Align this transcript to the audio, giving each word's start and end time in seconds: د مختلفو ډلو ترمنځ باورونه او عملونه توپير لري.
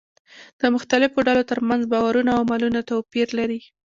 د 0.59 0.61
مختلفو 0.75 1.25
ډلو 1.27 1.43
ترمنځ 1.51 1.81
باورونه 1.91 2.29
او 2.33 2.41
عملونه 2.45 2.79
توپير 2.91 3.27
لري. 3.39 3.61